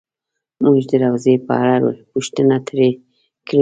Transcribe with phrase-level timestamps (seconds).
[0.63, 2.89] مونږ د روضې په اړه پوښتنه ترې
[3.47, 3.59] کړې وه.